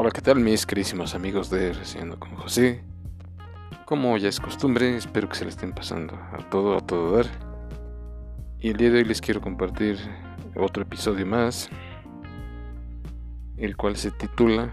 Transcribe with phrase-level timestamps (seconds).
[0.00, 2.84] Hola, ¿qué tal mis queridísimos amigos de Reciendo con José?
[3.84, 7.26] Como ya es costumbre, espero que se le estén pasando a todo, a todo dar.
[8.60, 9.98] Y el día de hoy les quiero compartir
[10.54, 11.68] otro episodio más,
[13.56, 14.70] el cual se titula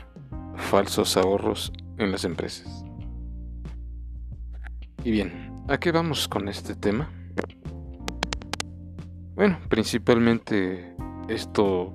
[0.58, 2.86] Falsos ahorros en las empresas.
[5.04, 7.10] Y bien, ¿a qué vamos con este tema?
[9.34, 10.96] Bueno, principalmente
[11.30, 11.92] esto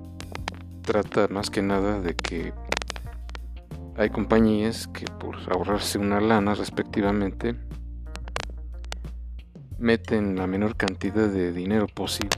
[0.81, 2.53] trata más que nada de que
[4.01, 7.55] hay compañías que por ahorrarse una lana respectivamente
[9.77, 12.37] meten la menor cantidad de dinero posible.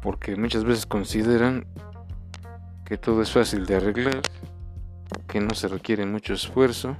[0.00, 1.66] Porque muchas veces consideran
[2.84, 4.22] que todo es fácil de arreglar,
[5.26, 6.96] que no se requiere mucho esfuerzo.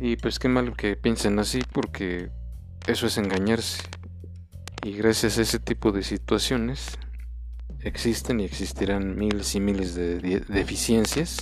[0.00, 2.32] Y pues qué mal que piensen así porque
[2.88, 3.84] eso es engañarse.
[4.82, 6.98] Y gracias a ese tipo de situaciones
[7.80, 10.18] existen y existirán miles y miles de
[10.48, 11.38] deficiencias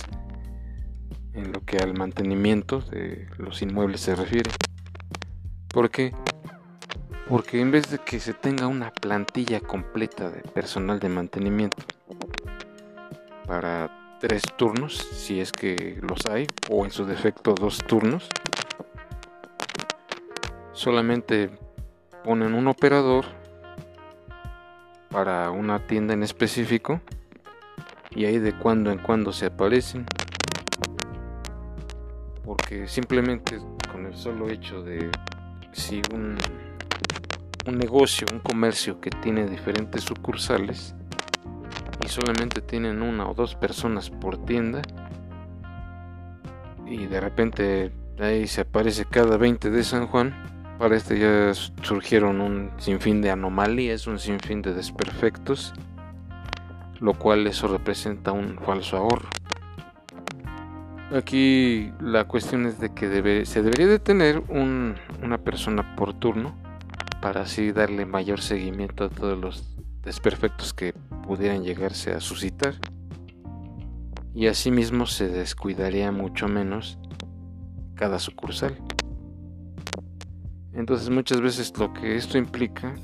[1.33, 4.51] en lo que al mantenimiento de los inmuebles se refiere.
[5.69, 6.13] ¿Por qué?
[7.29, 11.77] Porque en vez de que se tenga una plantilla completa de personal de mantenimiento
[13.47, 18.27] para tres turnos, si es que los hay, o en su defecto dos turnos,
[20.73, 21.49] solamente
[22.23, 23.25] ponen un operador
[25.11, 27.01] para una tienda en específico
[28.11, 30.05] y ahí de cuando en cuando se aparecen.
[32.45, 33.59] Porque simplemente
[33.91, 35.09] con el solo hecho de
[35.73, 36.37] si un,
[37.67, 40.95] un negocio, un comercio que tiene diferentes sucursales
[42.03, 44.81] y solamente tienen una o dos personas por tienda
[46.85, 50.50] y de repente ahí se aparece cada 20 de San Juan
[50.81, 55.75] para este ya surgieron un sinfín de anomalías, un sinfín de desperfectos,
[56.99, 59.29] lo cual eso representa un falso ahorro.
[61.15, 66.57] Aquí la cuestión es de que se debería de tener una persona por turno
[67.21, 70.93] para así darle mayor seguimiento a todos los desperfectos que
[71.27, 72.73] pudieran llegarse a suscitar
[74.33, 76.97] y asimismo se descuidaría mucho menos
[77.93, 78.75] cada sucursal.
[80.73, 82.95] Entonces muchas veces lo que esto implica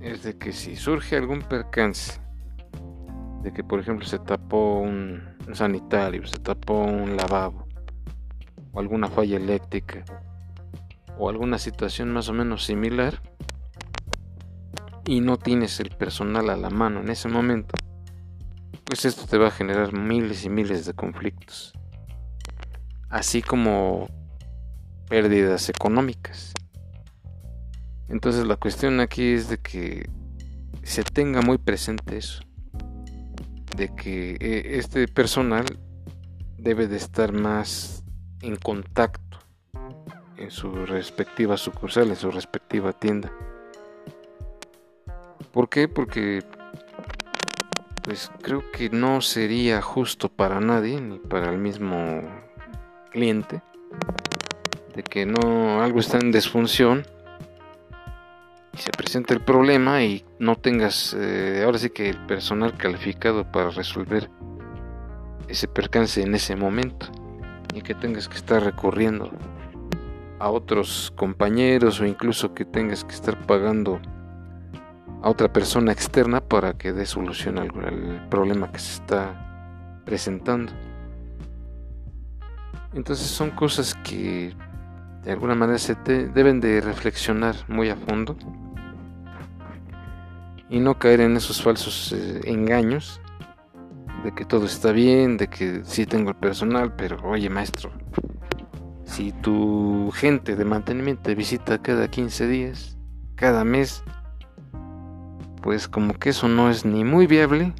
[0.00, 2.20] es de que si surge algún percance,
[3.42, 5.22] de que por ejemplo se tapó un,
[5.52, 7.66] sanitario, se tapó un lavabo,
[8.72, 10.04] o alguna falla eléctrica,
[11.18, 13.20] o alguna situación más o menos similar,
[15.06, 17.74] y no tienes el personal a la mano en ese momento,
[18.84, 21.72] pues esto te va a generar miles y miles de conflictos,
[23.08, 24.06] así como
[25.08, 26.52] pérdidas económicas.
[28.10, 30.10] Entonces la cuestión aquí es de que
[30.82, 32.42] se tenga muy presente eso,
[33.76, 35.64] de que eh, este personal
[36.58, 38.04] debe de estar más
[38.42, 39.38] en contacto
[40.36, 43.30] en su respectiva sucursal, en su respectiva tienda.
[45.52, 45.86] ¿Por qué?
[45.86, 46.42] Porque
[48.02, 52.22] pues creo que no sería justo para nadie ni para el mismo
[53.10, 53.62] cliente
[54.96, 57.04] de que no algo está en disfunción
[58.80, 63.70] se presenta el problema y no tengas eh, ahora sí que el personal calificado para
[63.70, 64.30] resolver
[65.48, 67.06] ese percance en ese momento
[67.74, 69.30] y que tengas que estar recurriendo
[70.38, 74.00] a otros compañeros o incluso que tengas que estar pagando
[75.22, 80.72] a otra persona externa para que dé solución al, problema que se está presentando.
[82.94, 84.54] Entonces son cosas que
[85.22, 88.36] de alguna manera se deben de reflexionar muy a fondo
[90.70, 93.20] y no caer en esos falsos eh, engaños
[94.24, 97.90] de que todo está bien, de que sí tengo el personal, pero oye maestro,
[99.04, 102.96] si tu gente de mantenimiento te visita cada 15 días,
[103.34, 104.04] cada mes,
[105.62, 107.72] pues como que eso no es ni muy viable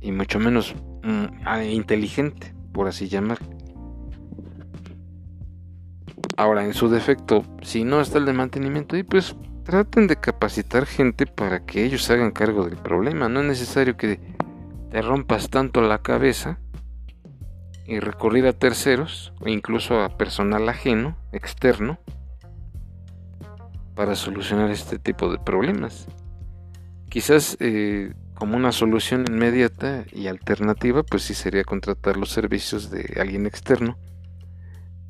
[0.00, 3.38] y mucho menos mm, inteligente, por así llamar.
[6.36, 10.86] Ahora, en su defecto, si no está el de mantenimiento, y pues traten de capacitar
[10.86, 13.28] gente para que ellos hagan cargo del problema.
[13.28, 14.20] No es necesario que
[14.90, 16.58] te rompas tanto la cabeza
[17.86, 21.98] y recurrir a terceros o incluso a personal ajeno, externo,
[23.94, 26.06] para solucionar este tipo de problemas.
[27.08, 33.18] Quizás eh, como una solución inmediata y alternativa, pues sí sería contratar los servicios de
[33.20, 33.96] alguien externo.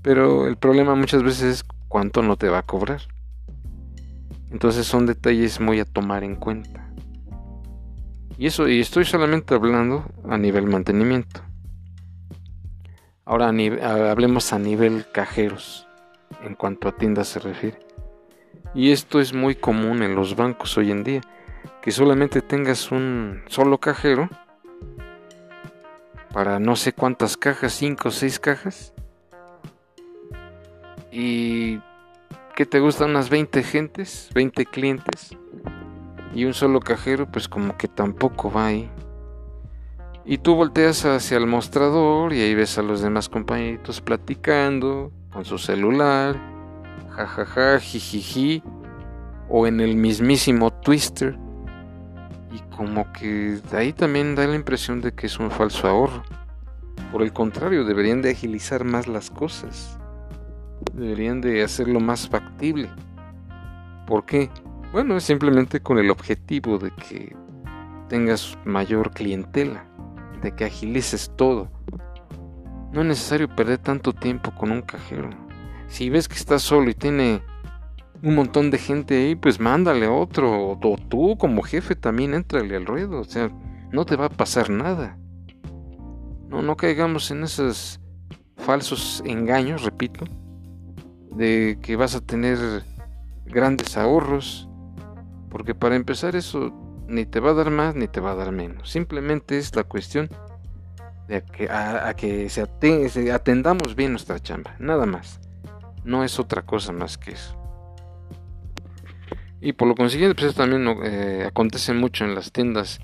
[0.03, 3.01] Pero el problema muchas veces es cuánto no te va a cobrar.
[4.55, 6.89] Entonces son detalles muy a tomar en cuenta.
[8.39, 11.41] Y eso, y estoy solamente hablando a nivel mantenimiento.
[13.25, 15.89] Ahora hablemos a nivel cajeros,
[16.45, 17.81] en cuanto a tiendas se refiere.
[18.77, 21.21] Y esto es muy común en los bancos hoy en día,
[21.83, 24.31] que solamente tengas un solo cajero
[26.33, 28.95] para no sé cuántas cajas, 5 o 6 cajas.
[31.11, 31.81] Y
[32.55, 35.37] que te gustan unas 20 gentes, 20 clientes.
[36.35, 38.91] Y un solo cajero, pues como que tampoco va ahí.
[40.25, 45.45] Y tú volteas hacia el mostrador y ahí ves a los demás compañeritos platicando con
[45.45, 46.41] su celular,
[47.11, 48.63] jajaja, jijiji,
[49.49, 51.37] o en el mismísimo Twister.
[52.53, 56.23] Y como que ahí también da la impresión de que es un falso ahorro.
[57.13, 59.99] Por el contrario, deberían de agilizar más las cosas.
[60.95, 62.91] Deberían de hacerlo más factible.
[64.07, 64.51] ¿Por qué?
[64.93, 67.35] Bueno, es simplemente con el objetivo de que
[68.09, 69.87] tengas mayor clientela
[70.45, 71.69] de que agilices todo.
[72.93, 75.31] No es necesario perder tanto tiempo con un cajero.
[75.89, 77.43] Si ves que estás solo y tiene
[78.23, 80.79] un montón de gente ahí, pues mándale otro.
[80.81, 83.21] O tú como jefe también entrale al ruedo.
[83.21, 83.51] O sea,
[83.91, 85.19] no te va a pasar nada.
[86.49, 88.01] No, no caigamos en esos
[88.57, 90.25] falsos engaños, repito,
[91.35, 92.59] de que vas a tener
[93.47, 94.69] grandes ahorros.
[95.51, 96.73] Porque para empezar eso
[97.07, 98.91] ni te va a dar más ni te va a dar menos.
[98.91, 100.29] Simplemente es la cuestión
[101.29, 102.63] de que, a, que se,
[103.33, 105.41] atendamos bien nuestra chamba, nada más.
[106.05, 107.57] No es otra cosa más que eso.
[109.61, 113.01] Y por lo consiguiente, pues eso también eh, acontece mucho en las tiendas.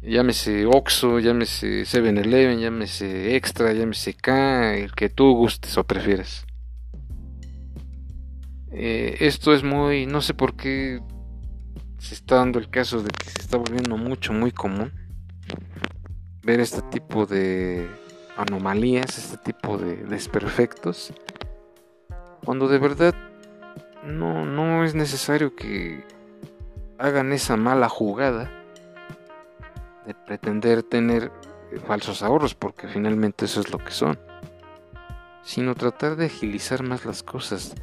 [0.00, 6.46] Llámese Oxxo, llámese 7-Eleven, llámese Extra, llámese K, el que tú gustes o prefieras.
[8.78, 11.00] Eh, esto es muy, no sé por qué
[11.96, 14.92] se está dando el caso de que se está volviendo mucho, muy común
[16.42, 17.88] ver este tipo de
[18.36, 21.14] anomalías, este tipo de desperfectos,
[22.44, 23.14] cuando de verdad
[24.04, 26.04] no, no es necesario que
[26.98, 28.52] hagan esa mala jugada
[30.06, 31.32] de pretender tener
[31.86, 34.18] falsos ahorros, porque finalmente eso es lo que son,
[35.42, 37.74] sino tratar de agilizar más las cosas.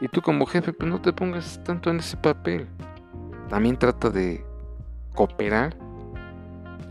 [0.00, 2.68] Y tú como jefe, pues no te pongas tanto en ese papel
[3.48, 4.44] también trata de
[5.14, 5.76] cooperar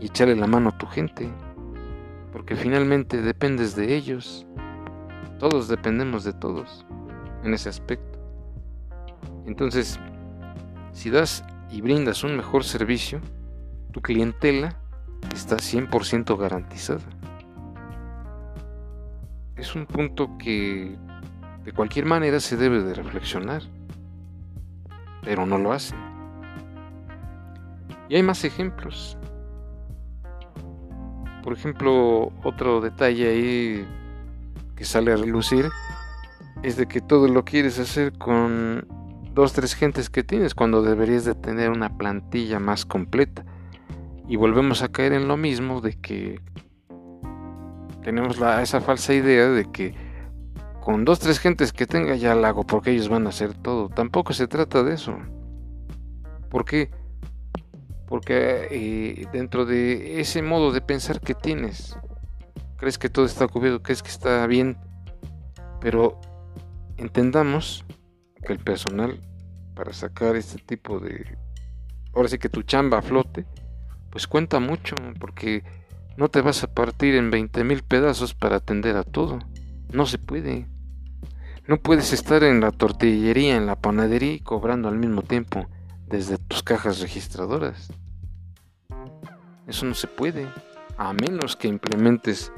[0.00, 1.28] y echarle la mano a tu gente,
[2.32, 4.46] porque finalmente dependes de ellos.
[5.38, 6.86] Todos dependemos de todos
[7.44, 8.18] en ese aspecto.
[9.46, 10.00] Entonces,
[10.92, 13.20] si das y brindas un mejor servicio,
[13.92, 14.80] tu clientela
[15.34, 17.04] está 100% garantizada.
[19.56, 20.96] Es un punto que
[21.66, 23.60] de cualquier manera se debe de reflexionar,
[25.22, 25.98] pero no lo hacen.
[28.08, 29.18] Y hay más ejemplos.
[31.42, 33.88] Por ejemplo, otro detalle ahí
[34.76, 35.68] que sale a relucir
[36.62, 38.86] es de que todo lo quieres hacer con
[39.34, 43.44] dos, tres gentes que tienes cuando deberías de tener una plantilla más completa.
[44.28, 46.40] Y volvemos a caer en lo mismo de que
[48.04, 50.05] tenemos esa falsa idea de que
[50.86, 53.88] con dos, tres gentes que tenga ya la hago porque ellos van a hacer todo.
[53.88, 55.18] Tampoco se trata de eso.
[56.48, 56.92] ¿Por qué?
[58.06, 61.98] Porque eh, dentro de ese modo de pensar que tienes,
[62.76, 64.78] crees que todo está cubierto, crees que está bien,
[65.80, 66.20] pero
[66.98, 67.84] entendamos
[68.46, 69.18] que el personal
[69.74, 71.36] para sacar este tipo de...
[72.14, 73.44] Ahora sí que tu chamba flote,
[74.08, 75.64] pues cuenta mucho, porque
[76.16, 79.40] no te vas a partir en 20 mil pedazos para atender a todo.
[79.92, 80.75] No se puede.
[81.68, 85.66] No puedes estar en la tortillería, en la panadería y cobrando al mismo tiempo
[86.06, 87.92] desde tus cajas registradoras.
[89.66, 90.46] Eso no se puede,
[90.96, 92.52] a menos que implementes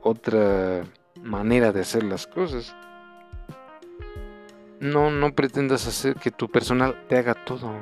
[0.00, 0.84] otra
[1.22, 2.74] manera de hacer las cosas.
[4.80, 7.72] No, no pretendas hacer que tu personal te haga todo.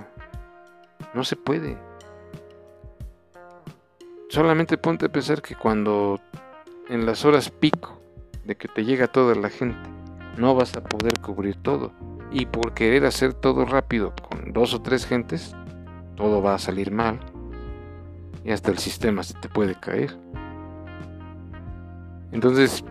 [1.15, 1.79] No se puede.
[4.29, 6.21] Solamente ponte a pensar que cuando
[6.89, 8.01] en las horas pico
[8.45, 10.00] de que te llega toda la gente,
[10.37, 11.93] no vas a poder cubrir todo
[12.33, 15.55] y por querer hacer todo rápido con dos o tres gentes,
[16.17, 17.19] todo va a salir mal
[18.45, 20.17] y hasta el sistema se te puede caer.
[22.33, 22.85] Entonces,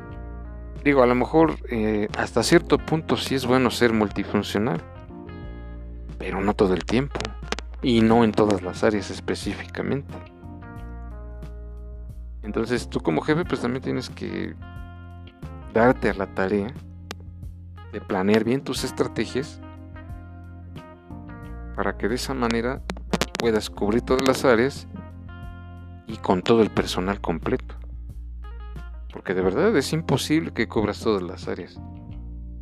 [0.83, 4.81] digo, a lo mejor eh, hasta cierto punto sí es bueno ser multifuncional,
[6.17, 7.19] pero no todo el tiempo
[7.81, 10.13] y no en todas las áreas específicamente.
[12.43, 14.55] Entonces tú como jefe pues también tienes que
[15.73, 16.73] darte a la tarea
[17.91, 19.61] de planear bien tus estrategias
[21.75, 22.81] para que de esa manera
[23.39, 24.87] puedas cubrir todas las áreas
[26.07, 27.75] y con todo el personal completo.
[29.13, 31.79] Porque de verdad es imposible que cubras todas las áreas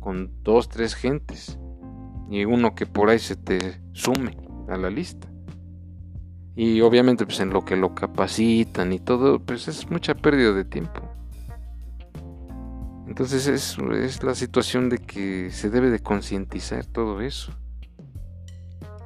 [0.00, 1.58] con dos, tres gentes
[2.30, 4.36] y uno que por ahí se te sume
[4.68, 5.28] a la lista.
[6.54, 10.64] Y obviamente pues en lo que lo capacitan y todo, pues es mucha pérdida de
[10.64, 11.02] tiempo.
[13.08, 17.52] Entonces es, es la situación de que se debe de concientizar todo eso.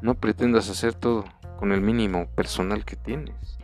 [0.02, 1.24] No pretendas hacer todo
[1.56, 3.58] con el mínimo personal que tienes.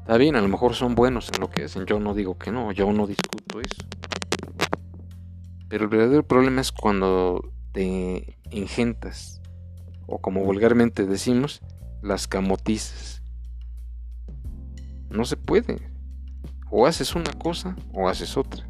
[0.00, 2.52] Está bien, a lo mejor son buenos en lo que hacen, yo no digo que
[2.52, 3.82] no, yo no discuto eso.
[5.70, 9.40] Pero el verdadero problema es cuando te ingentas
[10.06, 11.62] o como vulgarmente decimos,
[12.02, 13.22] las camotizas.
[15.08, 15.93] No se puede.
[16.76, 18.66] O haces una cosa o haces otra.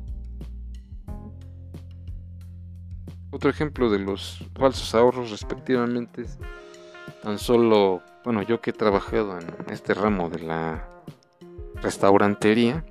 [3.31, 6.39] Otro ejemplo de los falsos ahorros respectivamente es
[7.23, 10.87] tan solo, bueno, yo que he trabajado en este ramo de la
[11.77, 12.85] restaurantería,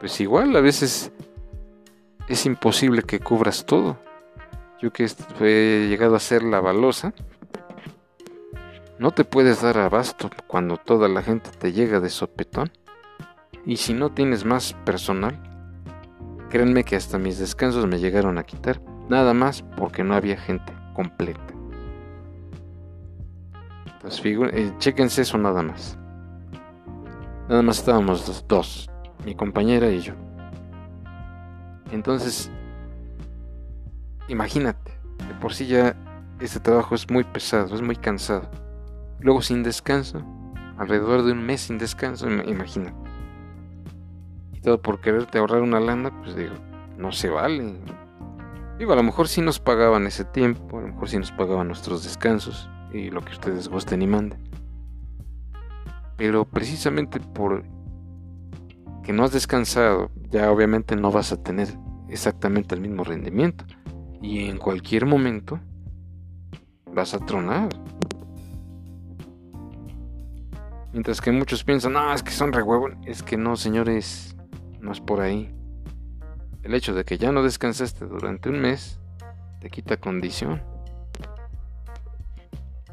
[0.00, 1.12] pues igual a veces
[2.26, 3.98] es imposible que cubras todo.
[4.80, 7.12] Yo que he llegado a ser la balosa,
[8.98, 12.72] no te puedes dar abasto cuando toda la gente te llega de sopetón.
[13.66, 15.36] Y si no tienes más personal,
[16.50, 18.80] créanme que hasta mis descansos me llegaron a quitar.
[19.08, 21.40] Nada más porque no había gente completa.
[23.92, 25.98] Entonces, eh, chequense eso nada más.
[27.48, 28.88] Nada más estábamos los dos,
[29.24, 30.14] mi compañera y yo.
[31.90, 32.50] Entonces,
[34.28, 34.92] imagínate,
[35.26, 35.96] de por sí ya
[36.38, 38.48] este trabajo es muy pesado, es muy cansado.
[39.18, 40.22] Luego sin descanso,
[40.78, 42.94] alrededor de un mes sin descanso, imagina.
[44.66, 46.54] Por quererte ahorrar una lana, pues digo,
[46.98, 47.78] no se vale.
[48.78, 51.68] Digo, a lo mejor sí nos pagaban ese tiempo, a lo mejor sí nos pagaban
[51.68, 54.40] nuestros descansos y lo que ustedes gusten y manden.
[56.16, 57.62] Pero precisamente por
[59.04, 61.68] que no has descansado, ya obviamente no vas a tener
[62.08, 63.64] exactamente el mismo rendimiento.
[64.20, 65.60] Y en cualquier momento
[66.92, 67.68] vas a tronar.
[70.92, 72.64] Mientras que muchos piensan, no, es que son re
[73.04, 74.35] Es que no, señores,
[74.80, 75.54] no es por ahí.
[76.62, 78.98] El hecho de que ya no descansaste durante un mes
[79.60, 80.62] te quita condición.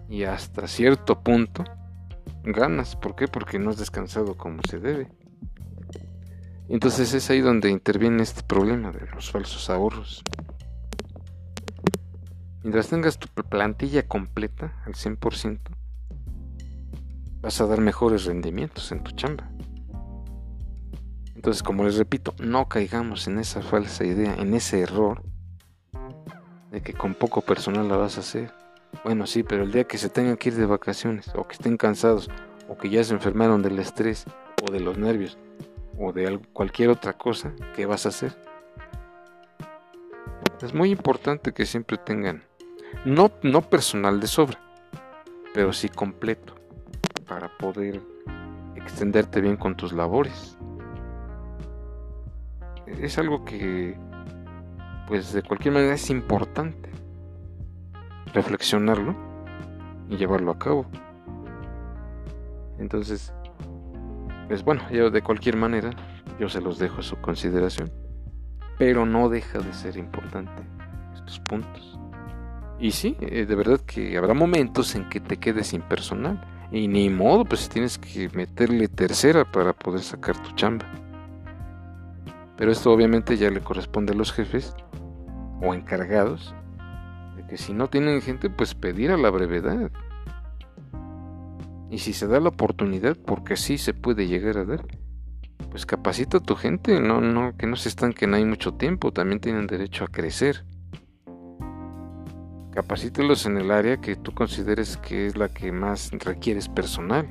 [0.10, 1.64] Y hasta cierto punto
[2.44, 2.96] ganas.
[2.96, 3.28] ¿Por qué?
[3.28, 5.10] Porque no has descansado como se debe.
[6.70, 10.24] Entonces es ahí donde interviene este problema de los falsos ahorros.
[12.64, 15.60] Mientras tengas tu plantilla completa al 100%,
[17.42, 19.50] vas a dar mejores rendimientos en tu chamba.
[21.44, 25.24] Entonces, como les repito, no caigamos en esa falsa idea, en ese error
[26.72, 28.54] de que con poco personal la vas a hacer.
[29.04, 31.76] Bueno, sí, pero el día que se tengan que ir de vacaciones, o que estén
[31.76, 32.30] cansados,
[32.70, 34.26] o que ya se enfermaron del estrés,
[34.66, 35.38] o de los nervios,
[36.00, 38.34] o de cualquier otra cosa, ¿qué vas a hacer?
[40.62, 42.46] Es muy importante que siempre tengan,
[43.04, 44.62] no, no personal de sobra,
[45.54, 46.56] pero sí completo
[47.28, 48.02] para poder
[48.78, 50.58] extenderte bien con tus labores.
[52.88, 53.98] Es algo que,
[55.08, 56.90] pues de cualquier manera es importante
[58.34, 59.16] reflexionarlo
[60.10, 60.86] y llevarlo a cabo.
[62.80, 63.34] Entonces,
[64.48, 65.92] pues bueno, yo de cualquier manera,
[66.40, 67.92] yo se los dejo a su consideración,
[68.78, 70.64] pero no deja de ser importante
[71.14, 72.00] estos puntos.
[72.80, 76.88] Y sí, eh, de verdad que habrá momentos en que te quedes sin personal y
[76.88, 80.86] ni modo, pues tienes que meterle tercera para poder sacar tu chamba.
[82.58, 84.76] Pero esto obviamente ya le corresponde a los jefes
[85.62, 86.54] o encargados
[87.36, 89.92] de que si no tienen gente, pues pedir a la brevedad.
[91.90, 94.86] Y si se da la oportunidad, porque sí se puede llegar a dar,
[95.70, 99.40] pues capacita a tu gente, no, no, que no se estanquen ahí mucho tiempo, también
[99.40, 100.66] tienen derecho a crecer
[102.74, 107.28] capacítelos en el área que tú consideres que es la que más requieres personal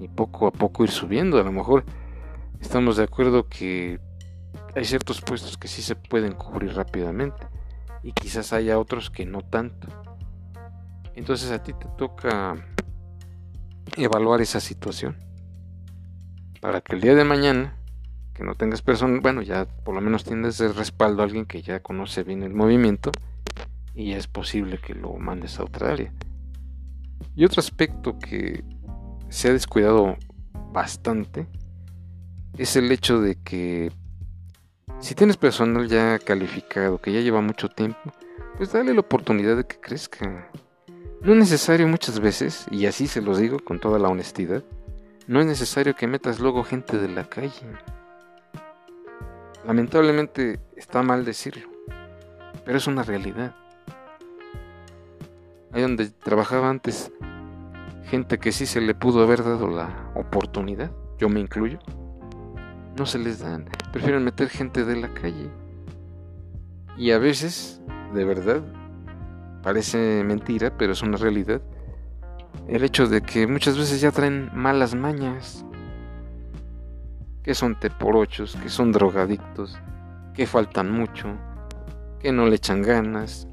[0.00, 1.38] y poco a poco ir subiendo.
[1.38, 1.84] A lo mejor
[2.64, 4.00] estamos de acuerdo que
[4.74, 7.46] hay ciertos puestos que sí se pueden cubrir rápidamente
[8.02, 9.86] y quizás haya otros que no tanto.
[11.14, 12.56] Entonces a ti te toca
[13.96, 15.16] evaluar esa situación
[16.62, 17.76] para que el día de mañana
[18.32, 21.60] que no tengas personal, bueno, ya por lo menos tienes de respaldo a alguien que
[21.60, 23.12] ya conoce bien el movimiento
[23.94, 26.12] y es posible que lo mandes a otra área.
[27.36, 28.64] Y otro aspecto que
[29.28, 30.16] se ha descuidado
[30.72, 31.46] bastante
[32.56, 33.90] es el hecho de que
[35.00, 38.12] si tienes personal ya calificado, que ya lleva mucho tiempo,
[38.56, 40.48] pues dale la oportunidad de que crezca.
[41.20, 44.62] No es necesario muchas veces, y así se los digo con toda la honestidad,
[45.26, 47.66] no es necesario que metas luego gente de la calle.
[49.66, 51.68] Lamentablemente está mal decirlo,
[52.64, 53.54] pero es una realidad.
[55.72, 57.10] Ahí donde trabajaba antes
[58.04, 61.78] gente que sí se le pudo haber dado la oportunidad, yo me incluyo,
[62.96, 65.50] no se les dan, prefieren meter gente de la calle.
[66.96, 67.80] Y a veces,
[68.14, 68.62] de verdad,
[69.62, 71.60] parece mentira, pero es una realidad,
[72.68, 75.64] el hecho de que muchas veces ya traen malas mañas,
[77.42, 79.78] que son teporochos, que son drogadictos,
[80.32, 81.28] que faltan mucho,
[82.20, 83.48] que no le echan ganas,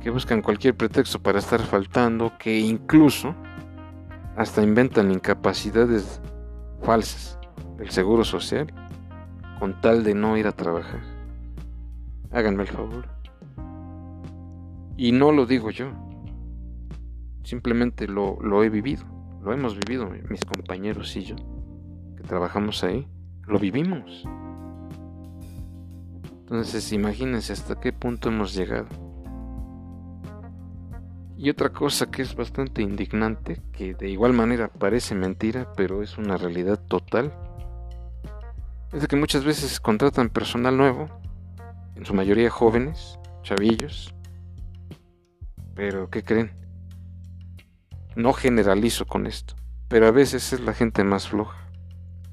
[0.00, 3.34] que buscan cualquier pretexto para estar faltando, que incluso
[4.36, 6.20] hasta inventan incapacidades
[6.82, 7.38] falsas
[7.78, 8.72] del seguro social
[9.58, 11.00] con tal de no ir a trabajar.
[12.30, 13.08] Háganme el favor.
[14.96, 15.92] Y no lo digo yo,
[17.42, 19.14] simplemente lo, lo he vivido
[19.44, 21.36] lo hemos vivido mis compañeros y yo,
[22.16, 23.06] que trabajamos ahí,
[23.46, 24.26] lo vivimos.
[26.40, 28.88] Entonces imagínense hasta qué punto hemos llegado.
[31.44, 36.16] Y otra cosa que es bastante indignante, que de igual manera parece mentira, pero es
[36.16, 37.34] una realidad total,
[38.94, 41.10] es de que muchas veces contratan personal nuevo,
[41.96, 44.14] en su mayoría jóvenes, chavillos,
[45.74, 46.50] pero ¿qué creen?
[48.16, 49.54] No generalizo con esto,
[49.88, 51.68] pero a veces es la gente más floja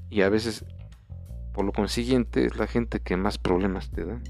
[0.08, 0.64] y a veces,
[1.52, 4.22] por lo consiguiente, es la gente que más problemas te da.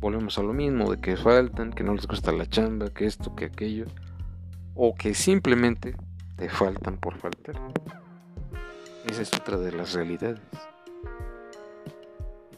[0.00, 3.34] Volvemos a lo mismo, de que faltan, que no les gusta la chamba, que esto,
[3.34, 3.86] que aquello,
[4.74, 5.96] o que simplemente
[6.36, 7.56] te faltan por faltar.
[9.06, 10.40] Esa es otra de las realidades.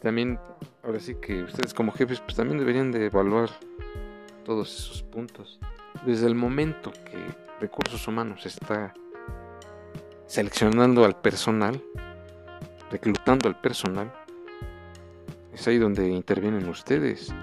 [0.00, 0.38] También,
[0.82, 3.50] ahora sí que ustedes como jefes, pues también deberían de evaluar
[4.44, 5.60] todos esos puntos
[6.06, 7.18] desde el momento que
[7.60, 8.94] Recursos Humanos está
[10.26, 11.82] seleccionando al personal,
[12.90, 14.12] reclutando al personal,
[15.58, 17.34] es ahí donde intervienen ustedes.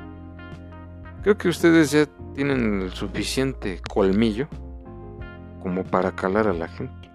[1.24, 4.48] Creo que ustedes ya tienen el suficiente colmillo
[5.62, 7.12] como para calar a la gente.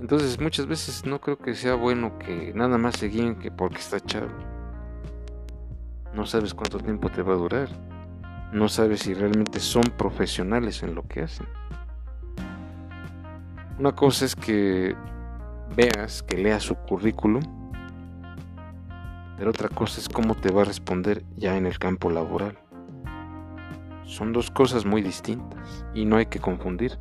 [0.00, 3.78] Entonces muchas veces no creo que sea bueno que nada más se guíen que porque
[3.78, 4.28] está chavo.
[6.14, 7.68] No sabes cuánto tiempo te va a durar
[8.54, 11.46] no sabes si realmente son profesionales en lo que hacen.
[13.80, 14.94] Una cosa es que
[15.74, 17.42] veas, que leas su currículum,
[19.36, 22.58] pero otra cosa es cómo te va a responder ya en el campo laboral.
[24.04, 26.98] Son dos cosas muy distintas y no hay que confundir.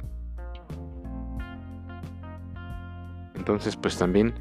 [3.36, 4.34] Entonces, pues también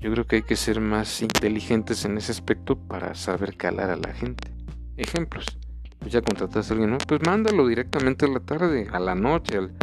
[0.00, 3.96] yo creo que hay que ser más inteligentes en ese aspecto para saber calar a
[3.96, 4.50] la gente.
[4.96, 5.58] Ejemplos
[5.98, 6.98] pues ya contrataste a alguien, ¿no?
[6.98, 9.74] Pues mándalo directamente a la tarde, a la noche, al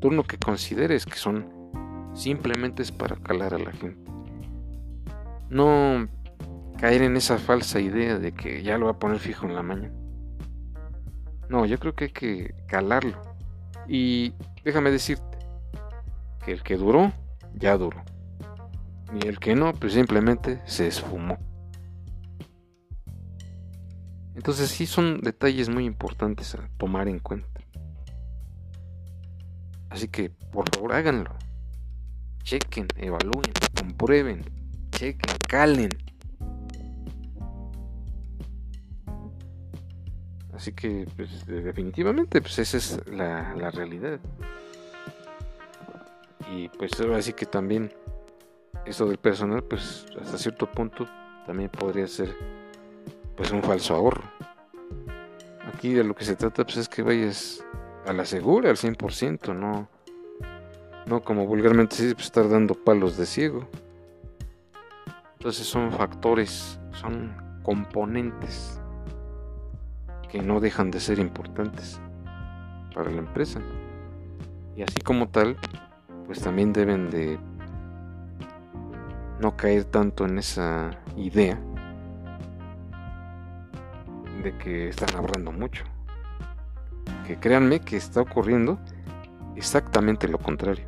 [0.00, 1.46] turno que consideres que son
[2.14, 4.10] simplemente es para calar a la gente.
[5.48, 6.08] No
[6.80, 9.62] caer en esa falsa idea de que ya lo va a poner fijo en la
[9.62, 9.94] mañana.
[11.50, 13.20] No, yo creo que hay que calarlo.
[13.86, 14.32] Y
[14.64, 15.38] déjame decirte
[16.44, 17.12] que el que duró,
[17.54, 18.02] ya duró.
[19.12, 21.38] Y el que no, pues simplemente se esfumó.
[24.34, 27.60] Entonces sí son detalles muy importantes a tomar en cuenta.
[29.90, 31.34] Así que por favor háganlo.
[32.42, 34.44] Chequen, evalúen, comprueben,
[34.92, 36.09] chequen, calen.
[40.54, 44.18] Así que pues, definitivamente pues esa es la, realidad.
[46.52, 47.92] Y pues ahora sí que también
[48.84, 51.06] eso del personal pues hasta cierto punto
[51.46, 52.34] también podría ser
[53.36, 54.24] pues un falso ahorro.
[55.72, 57.64] Aquí de lo que se trata pues es que vayas
[58.06, 59.88] a la segura al 100%, no
[61.06, 63.68] no como vulgarmente se dice pues, estar dando palos de ciego.
[65.34, 68.79] Entonces son factores, son componentes
[70.30, 72.00] que no dejan de ser importantes
[72.94, 73.60] para la empresa.
[74.76, 75.56] Y así como tal,
[76.26, 77.38] pues también deben de
[79.40, 81.58] no caer tanto en esa idea
[84.42, 85.84] de que están ahorrando mucho.
[87.26, 88.78] Que créanme que está ocurriendo
[89.56, 90.86] exactamente lo contrario.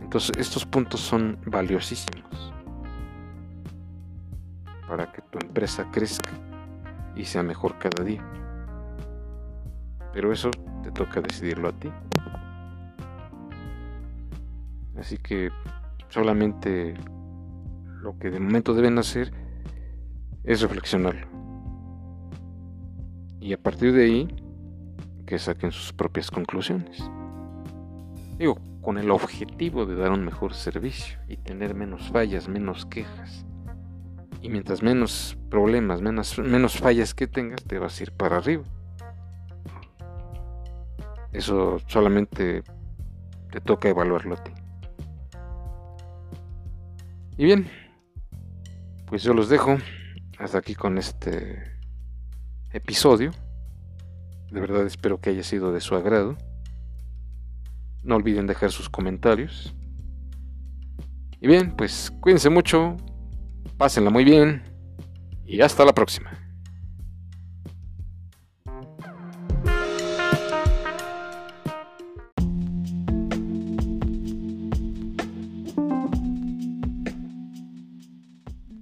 [0.00, 2.52] Entonces estos puntos son valiosísimos
[4.86, 6.30] para que tu empresa crezca
[7.16, 8.24] y sea mejor cada día.
[10.12, 10.50] Pero eso
[10.82, 11.90] te toca decidirlo a ti.
[14.98, 15.50] Así que
[16.08, 16.94] solamente
[18.00, 19.32] lo que de momento deben hacer
[20.44, 21.32] es reflexionarlo
[23.42, 24.28] y a partir de ahí
[25.26, 27.02] que saquen sus propias conclusiones.
[28.38, 33.44] Digo, con el objetivo de dar un mejor servicio y tener menos fallas, menos quejas.
[34.42, 38.64] Y mientras menos problemas, menos, menos fallas que tengas, te vas a ir para arriba.
[41.30, 42.64] Eso solamente
[43.52, 44.52] te toca evaluarlo a ti.
[47.38, 47.70] Y bien,
[49.06, 49.78] pues yo los dejo
[50.38, 51.62] hasta aquí con este
[52.72, 53.30] episodio.
[54.50, 56.36] De verdad espero que haya sido de su agrado.
[58.02, 59.74] No olviden dejar sus comentarios.
[61.40, 62.96] Y bien, pues cuídense mucho,
[63.76, 64.62] pásenla muy bien
[65.46, 66.30] y hasta la próxima.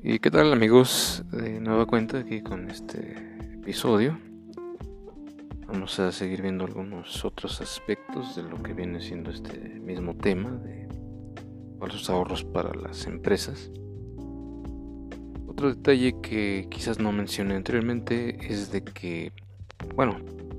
[0.02, 1.22] ¿Y qué tal amigos?
[1.30, 3.16] De nueva cuenta aquí con este
[3.54, 4.18] episodio.
[5.68, 10.50] Vamos a seguir viendo algunos otros aspectos de lo que viene siendo este mismo tema
[10.50, 10.88] de
[11.80, 13.70] los ahorros para las empresas.
[15.60, 19.30] Otro detalle que quizás no mencioné anteriormente es de que,
[19.94, 20.16] bueno,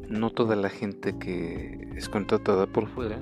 [0.07, 3.17] no toda la gente que es contratada por fuera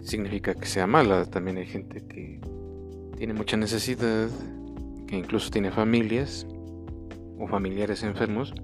[0.00, 1.26] significa que sea mala.
[1.26, 2.40] También hay gente que
[3.18, 4.30] tiene mucha necesidad,
[5.06, 6.46] que incluso tiene familias
[7.38, 8.54] o familiares enfermos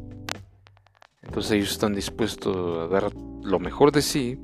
[1.25, 4.41] entonces ellos están dispuestos a dar lo mejor de sí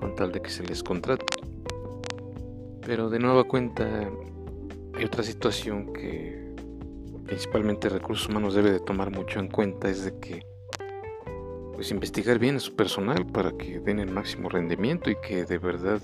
[0.00, 1.24] con tal de que se les contrate.
[2.84, 4.10] Pero de nueva cuenta
[4.92, 6.45] hay otra situación que
[7.26, 10.46] principalmente recursos humanos debe de tomar mucho en cuenta es de que
[11.74, 15.58] pues investigar bien a su personal para que den el máximo rendimiento y que de
[15.58, 16.00] verdad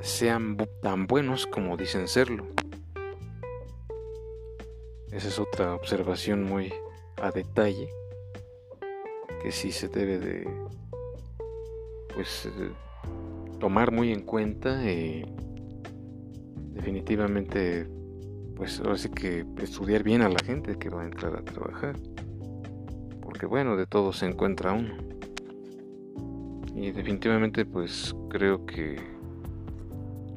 [0.00, 2.46] sean tan buenos como dicen serlo.
[5.10, 6.72] Esa es otra observación muy
[7.20, 7.88] a detalle
[9.42, 10.48] que sí se debe de
[12.14, 12.70] pues eh,
[13.58, 15.24] tomar muy en cuenta y
[16.72, 17.88] definitivamente
[18.58, 21.96] pues ahora sí que estudiar bien a la gente que va a entrar a trabajar
[23.22, 24.94] porque bueno de todo se encuentra uno
[26.74, 29.00] y definitivamente pues creo que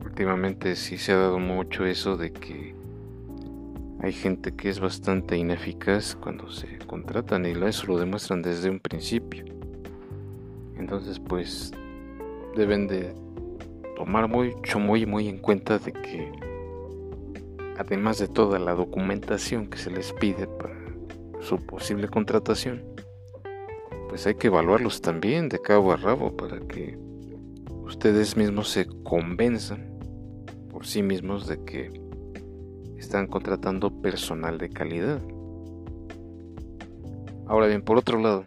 [0.03, 2.75] últimamente sí se ha dado mucho eso de que
[4.01, 8.79] hay gente que es bastante ineficaz cuando se contratan y eso lo demuestran desde un
[8.79, 9.45] principio.
[10.75, 11.71] Entonces pues
[12.55, 13.13] deben de
[13.95, 16.31] tomar mucho, muy, muy en cuenta de que
[17.82, 20.80] además de toda la documentación que se les pide para
[21.39, 22.84] su posible contratación,
[24.08, 26.98] pues hay que evaluarlos también de cabo a rabo para que
[27.84, 30.00] ustedes mismos se convenzan
[30.70, 31.91] por sí mismos de que
[32.98, 35.20] están contratando personal de calidad.
[37.48, 38.46] Ahora bien, por otro lado,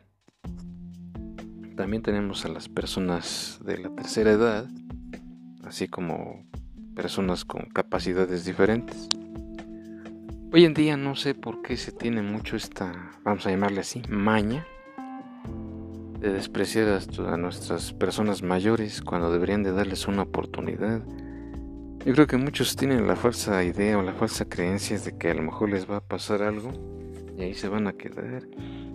[1.76, 4.68] también tenemos a las personas de la tercera edad,
[5.64, 6.46] así como
[6.94, 9.08] personas con capacidades diferentes.
[10.56, 14.02] Hoy en día no sé por qué se tiene mucho esta, vamos a llamarle así,
[14.08, 14.64] maña
[16.20, 21.02] de despreciar a nuestras personas mayores cuando deberían de darles una oportunidad
[22.06, 25.34] yo creo que muchos tienen la falsa idea o la falsa creencia de que a
[25.34, 26.70] lo mejor les va a pasar algo
[27.36, 28.44] y ahí se van a quedar.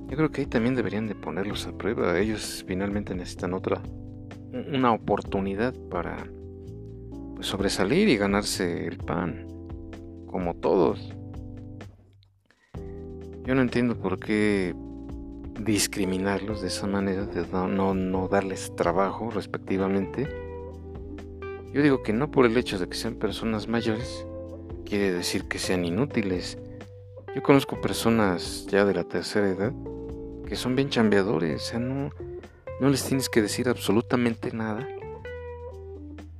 [0.08, 2.18] Yo creo que ahí también deberían de ponerlos a prueba.
[2.18, 3.82] Ellos finalmente necesitan otra,
[4.54, 6.26] una oportunidad para
[7.36, 9.46] pues, sobresalir y ganarse el pan,
[10.28, 11.19] como todos.
[13.50, 14.74] Yo no entiendo por qué
[15.60, 20.30] discriminarlos de esa manera, de no, no darles trabajo respectivamente
[21.74, 24.26] yo digo que no por el hecho de que sean personas mayores
[24.86, 26.58] quiere decir que sean inútiles.
[27.36, 29.72] Yo conozco personas ya de la tercera edad
[30.48, 32.10] que son bien chambeadores, o sea, no,
[32.80, 34.88] no les tienes que decir absolutamente nada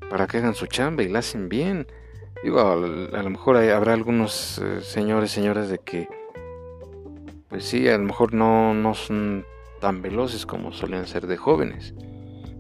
[0.10, 1.86] para que hagan su chamba y la hacen bien.
[2.42, 6.08] Digo, a, lo mejor habrá algunos eh, señores, señoras de que,
[7.50, 9.44] pues sí, a lo mejor no, no son
[9.82, 11.96] tan veloces como solían ser de jóvenes.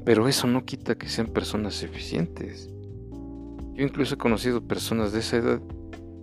[0.03, 2.69] Pero eso no quita que sean personas eficientes.
[3.73, 5.61] Yo incluso he conocido personas de esa edad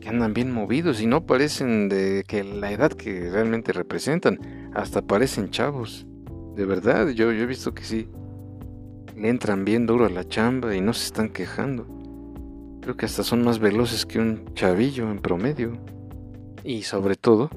[0.01, 5.03] que andan bien movidos y no parecen de que la edad que realmente representan, hasta
[5.03, 6.07] parecen chavos.
[6.55, 8.09] De verdad, yo, yo he visto que sí,
[9.17, 11.87] le entran bien duro a la chamba y no se están quejando.
[12.83, 15.73] Creo que hasta son más veloces que un chavillo en promedio.
[16.63, 17.51] Y sobre todo,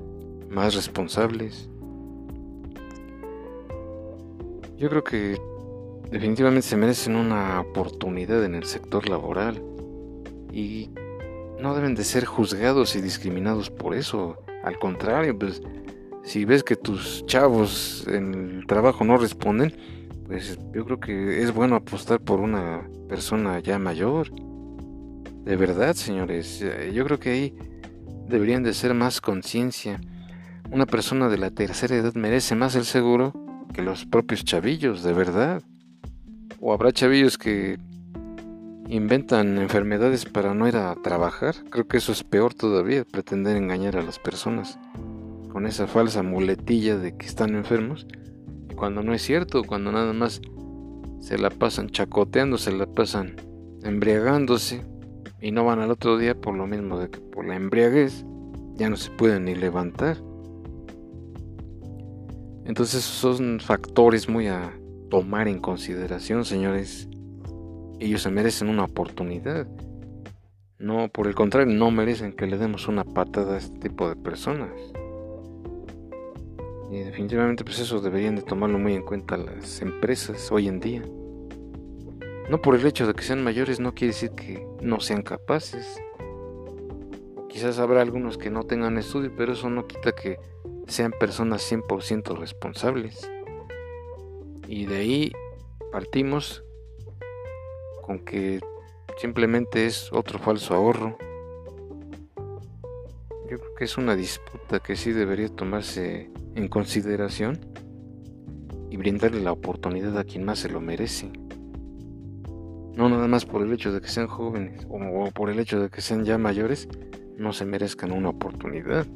[0.49, 1.69] más responsables.
[4.77, 5.37] Yo creo que
[6.09, 9.61] definitivamente se merecen una oportunidad en el sector laboral
[10.51, 10.89] y
[11.59, 14.37] no deben de ser juzgados y discriminados por eso.
[14.63, 15.61] Al contrario, pues
[16.23, 19.73] Si ves que tus chavos en el trabajo no responden,
[20.27, 24.29] pues yo creo que es bueno apostar por una persona ya mayor.
[25.43, 27.55] De verdad, señores, eh, yo creo que ahí
[28.27, 29.99] deberían de ser más conciencia.
[30.71, 33.33] Una persona de la tercera edad merece más el seguro
[33.73, 35.63] que los propios chavillos, de verdad.
[36.59, 37.79] O habrá chavillos que
[38.87, 41.55] inventan enfermedades para no ir a trabajar.
[41.71, 44.77] Creo que eso es peor todavía, pretender engañar a las personas
[45.51, 48.05] con esa falsa muletilla de que están enfermos.
[48.75, 50.39] Cuando no es cierto, cuando nada más
[51.19, 53.37] se la pasan chacoteando, se la pasan
[53.81, 54.85] embriagándose
[55.41, 58.23] y no van al otro día por lo mismo de que por la embriaguez
[58.75, 60.28] ya no se pueden ni levantar.
[62.69, 64.71] Entonces son factores muy a
[65.09, 67.09] tomar en consideración, señores.
[67.99, 69.67] Ellos se merecen una oportunidad.
[70.77, 74.15] No, por el contrario, no merecen que le demos una patada a este tipo de
[74.15, 74.69] personas.
[76.91, 81.01] Y definitivamente pues eso deberían de tomarlo muy en cuenta las empresas hoy en día.
[82.51, 85.99] No por el hecho de que sean mayores no quiere decir que no sean capaces.
[87.49, 90.37] quizás habrá algunos que no tengan estudio, pero eso no quita que
[90.89, 93.29] sean personas 100% responsables.
[94.67, 95.31] Y de ahí
[95.91, 96.63] partimos
[98.01, 98.59] con que
[99.17, 101.17] simplemente es otro falso ahorro.
[103.49, 107.59] Yo creo que es una disputa que sí debería tomarse en consideración
[108.89, 111.31] y brindarle la oportunidad a quien más se lo merece.
[112.95, 115.89] No nada más por el hecho de que sean jóvenes o por el hecho de
[115.89, 116.87] que sean ya mayores,
[117.37, 119.07] no se merezcan una oportunidad.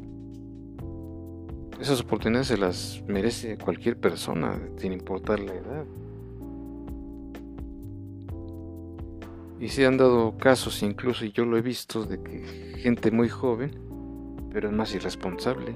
[1.83, 5.85] Esas oportunidades se las merece cualquier persona, sin importar la edad.
[9.59, 13.27] Y se han dado casos, incluso, y yo lo he visto, de que gente muy
[13.27, 13.77] joven,
[14.53, 15.75] pero es más irresponsable,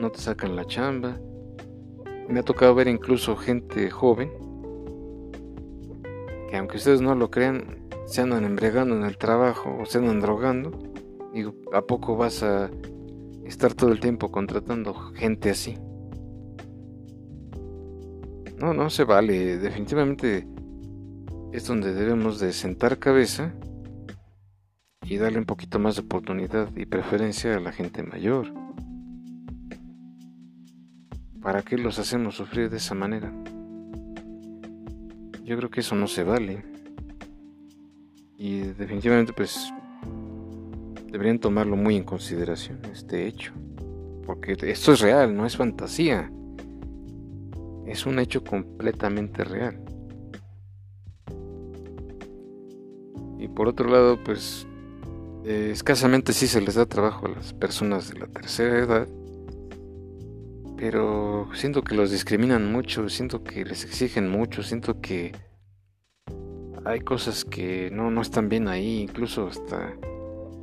[0.00, 1.16] no te sacan la chamba.
[2.28, 4.32] Me ha tocado ver incluso gente joven
[6.50, 10.18] que aunque ustedes no lo crean, se andan embriagando en el trabajo o se andan
[10.18, 10.72] drogando.
[11.32, 12.68] Digo, ¿a poco vas a
[13.52, 15.76] estar todo el tiempo contratando gente así?
[18.58, 19.58] No, no se vale.
[19.58, 20.48] Definitivamente
[21.52, 23.52] es donde debemos de sentar cabeza
[25.04, 28.52] y darle un poquito más de oportunidad y preferencia a la gente mayor.
[31.42, 33.32] ¿Para qué los hacemos sufrir de esa manera?
[35.44, 36.64] Yo creo que eso no se vale.
[38.38, 39.72] Y definitivamente pues
[41.12, 43.52] deberían tomarlo muy en consideración, este hecho.
[44.26, 46.32] Porque esto es real, no es fantasía.
[47.86, 49.80] Es un hecho completamente real.
[53.38, 54.66] Y por otro lado, pues
[55.44, 59.08] eh, escasamente sí se les da trabajo a las personas de la tercera edad
[60.82, 65.30] pero siento que los discriminan mucho, siento que les exigen mucho, siento que
[66.84, 69.94] hay cosas que no, no están bien ahí, incluso hasta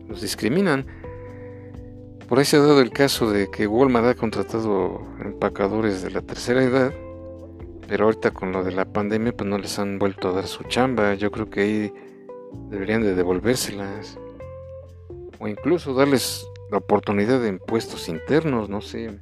[0.09, 0.85] los discriminan.
[2.27, 6.21] Por ahí se ha dado el caso de que Walmart ha contratado empacadores de la
[6.21, 6.93] tercera edad,
[7.87, 10.63] pero ahorita con lo de la pandemia pues no les han vuelto a dar su
[10.65, 11.93] chamba, yo creo que ahí
[12.69, 14.19] deberían de devolvérselas
[15.39, 19.19] o incluso darles la oportunidad de impuestos internos, no sé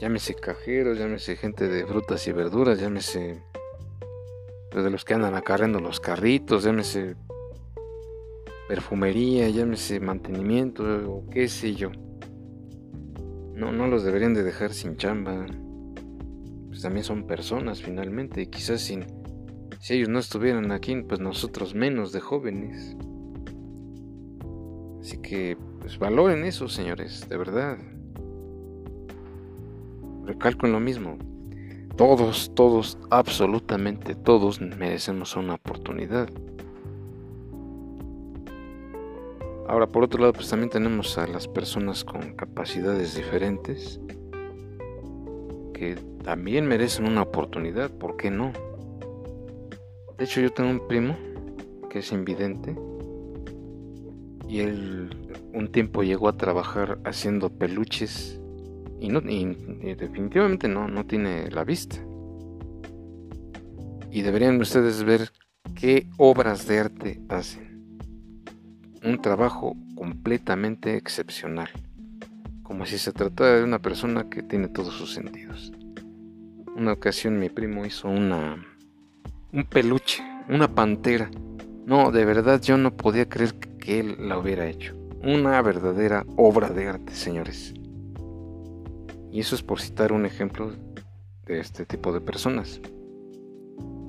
[0.00, 3.42] llámese cajeros, llámese gente de frutas y verduras, llámese
[4.70, 7.16] pues, de los que andan acarreando los carritos, llámese
[8.70, 11.90] perfumería, llámese mantenimiento o qué sé yo.
[13.56, 15.44] No, no los deberían de dejar sin chamba.
[16.68, 19.06] Pues también son personas finalmente y quizás sin,
[19.80, 22.96] si ellos no estuvieran aquí, pues nosotros menos de jóvenes.
[25.00, 27.76] Así que pues valoren eso, señores, de verdad
[30.26, 31.18] recalco en lo mismo.
[31.96, 36.28] Todos, todos, absolutamente todos merecemos una oportunidad.
[39.70, 44.00] Ahora, por otro lado, pues también tenemos a las personas con capacidades diferentes
[45.72, 48.52] que también merecen una oportunidad, ¿por qué no?
[50.18, 51.16] De hecho, yo tengo un primo
[51.88, 52.76] que es invidente
[54.48, 55.16] y él
[55.54, 58.40] un tiempo llegó a trabajar haciendo peluches
[58.98, 59.08] y,
[59.94, 61.94] definitivamente no, no tiene la vista.
[64.10, 65.30] Y deberían ustedes ver
[65.76, 67.69] qué obras de arte hacen.
[69.02, 71.70] Un trabajo completamente excepcional.
[72.62, 75.72] Como si se tratara de una persona que tiene todos sus sentidos.
[76.76, 78.64] Una ocasión mi primo hizo una
[79.52, 81.30] un peluche, una pantera.
[81.84, 84.94] No, de verdad yo no podía creer que él la hubiera hecho.
[85.22, 87.74] Una verdadera obra de arte, señores
[89.30, 90.72] Y eso es por citar un ejemplo
[91.46, 92.80] de este tipo de personas.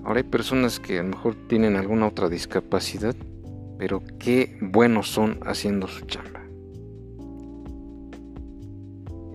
[0.03, 3.15] Ahora hay personas que a lo mejor tienen alguna otra discapacidad,
[3.81, 6.39] pero qué buenos son haciendo su chamba.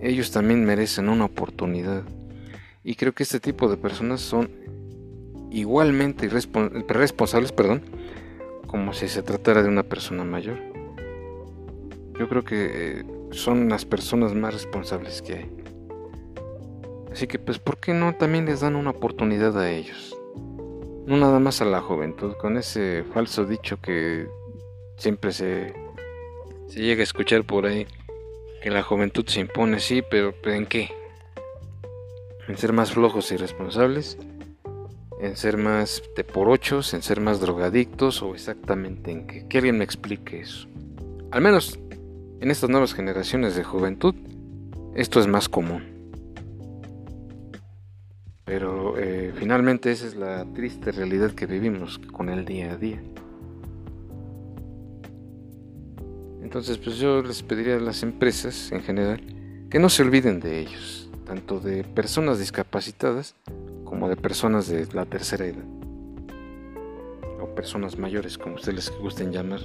[0.01, 2.03] Ellos también merecen una oportunidad.
[2.81, 4.49] Y creo que este tipo de personas son
[5.51, 7.81] igualmente responsables, perdón,
[8.67, 10.59] como si se tratara de una persona mayor.
[12.17, 15.51] Yo creo que eh, son las personas más responsables que hay.
[17.11, 20.16] Así que pues, ¿por qué no también les dan una oportunidad a ellos?
[21.07, 24.27] No nada más a la juventud, con ese falso dicho que
[24.97, 25.73] siempre se,
[26.67, 27.87] se llega a escuchar por ahí,
[28.61, 30.89] que la juventud se impone, sí, pero ¿en qué?
[32.49, 34.17] En ser más flojos y responsables,
[35.21, 39.47] en ser más de por ochos, en ser más drogadictos o exactamente en qué.
[39.47, 40.67] Que alguien me explique eso.
[41.31, 41.79] Al menos
[42.41, 44.13] en estas nuevas generaciones de juventud,
[44.93, 45.96] esto es más común.
[48.47, 53.03] Pero eh, finalmente esa es la triste realidad que vivimos con el día a día.
[56.41, 59.21] Entonces, pues yo les pediría a las empresas en general
[59.69, 63.35] que no se olviden de ellos, tanto de personas discapacitadas
[63.83, 65.65] como de personas de la tercera edad,
[67.41, 69.59] o personas mayores, como ustedes les gusten llamar.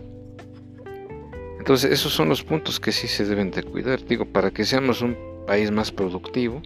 [1.61, 5.03] Entonces, esos son los puntos que sí se deben de cuidar, digo, para que seamos
[5.03, 5.17] un
[5.47, 6.61] país más productivo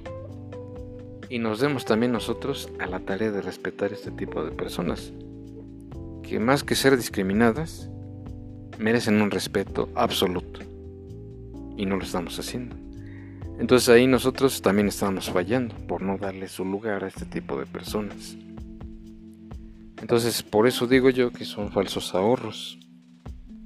[1.29, 5.13] y nos demos también nosotros a la tarea de respetar este tipo de personas,
[6.23, 7.91] que más que ser discriminadas,
[8.79, 10.61] merecen un respeto absoluto
[11.77, 12.77] y no lo estamos haciendo.
[13.59, 17.67] Entonces ahí nosotros también estamos fallando por no darle su lugar a este tipo de
[17.67, 18.37] personas.
[20.01, 22.79] Entonces por eso digo yo que son falsos ahorros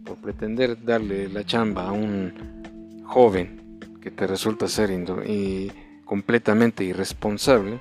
[0.04, 4.90] por pretender darle la chamba a un joven que te resulta ser
[5.26, 5.72] y
[6.10, 7.78] completamente irresponsable,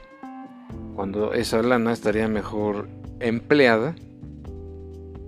[0.95, 2.87] cuando esa lana estaría mejor
[3.19, 3.95] empleada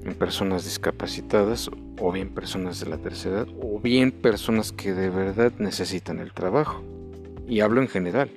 [0.06, 5.10] en personas discapacitadas o bien personas de la tercera edad o bien personas que de
[5.10, 6.84] verdad necesitan el trabajo.
[7.48, 8.30] Y hablo en general.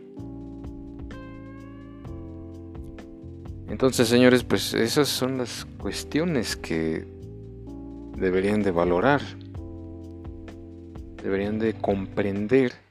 [3.69, 7.07] Entonces, señores, pues esas son las cuestiones que
[8.17, 9.21] deberían de valorar,
[11.23, 12.84] deberían de comprender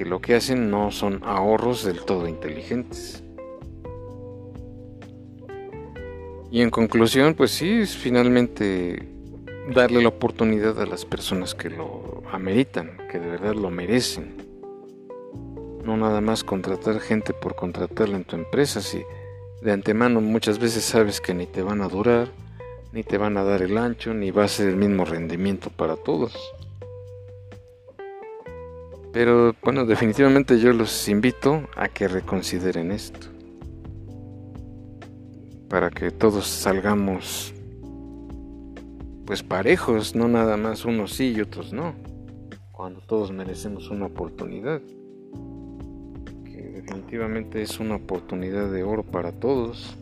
[0.00, 3.22] que lo que hacen no son ahorros del todo inteligentes.
[6.50, 9.06] Y en conclusión, pues sí, es finalmente
[9.74, 14.38] darle la oportunidad a las personas que lo ameritan, que de verdad lo merecen.
[15.84, 19.02] No nada más contratar gente por contratarla en tu empresa, si
[19.60, 22.28] de antemano muchas veces sabes que ni te van a durar,
[22.92, 25.96] ni te van a dar el ancho, ni va a ser el mismo rendimiento para
[25.96, 26.34] todos.
[29.12, 33.26] Pero bueno, definitivamente yo los invito a que reconsideren esto.
[35.68, 37.54] Para que todos salgamos
[39.26, 41.94] pues parejos, no nada más unos sí y otros no.
[42.72, 44.80] Cuando todos merecemos una oportunidad.
[46.44, 49.96] Que definitivamente es una oportunidad de oro para todos.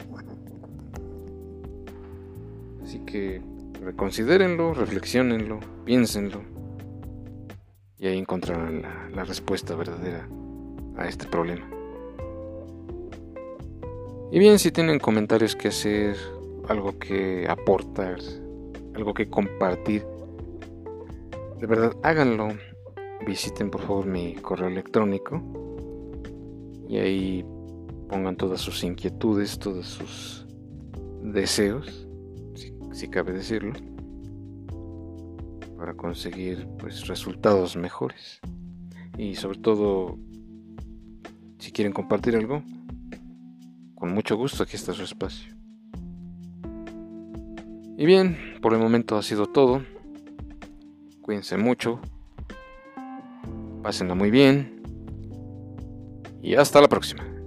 [2.83, 3.42] Así que
[3.83, 6.58] reconsidérenlo, reflexionenlo, piénsenlo.
[7.98, 8.82] Y ahí encontrarán
[9.14, 10.28] la, respuesta verdadera
[10.96, 11.68] a este problema.
[14.30, 16.16] Y bien, si tienen comentarios que hacer,
[16.68, 18.18] algo que aportar,
[18.94, 20.04] algo que compartir,
[21.58, 22.48] de verdad háganlo.
[23.26, 25.42] Visiten por favor mi correo electrónico
[26.88, 27.44] y ahí
[28.08, 30.46] pongan todas sus inquietudes, todos sus
[31.22, 32.08] deseos
[32.98, 33.74] si cabe decirlo,
[35.78, 38.40] para conseguir pues resultados mejores.
[39.16, 40.18] Y sobre todo,
[41.58, 42.64] si quieren compartir algo,
[43.94, 45.54] con mucho gusto aquí está su espacio.
[47.96, 49.83] Y bien, por el momento ha sido todo.
[51.22, 52.00] Cuídense mucho.
[53.83, 54.83] Pásenla muy bien.
[56.42, 57.37] Y hasta la próxima.